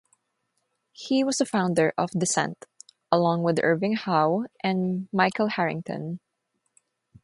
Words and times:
He 0.93 1.23
was 1.23 1.39
a 1.39 1.45
founder 1.45 1.93
of 1.95 2.09
"Dissent", 2.09 2.65
along 3.11 3.43
with 3.43 3.59
Irving 3.61 3.93
Howe 3.97 4.47
and 4.63 5.07
Michael 5.13 5.49
Harrington. 5.49 6.19